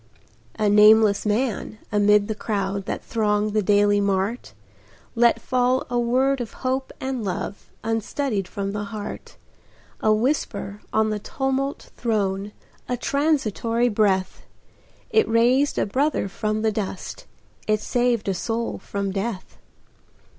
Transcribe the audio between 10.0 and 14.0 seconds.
whisper on the tumult thrown, A transitory